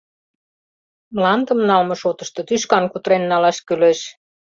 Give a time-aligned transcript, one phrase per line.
[1.15, 3.99] —Мландым налме шотышто тӱшкан кутырен налаш кӱлеш.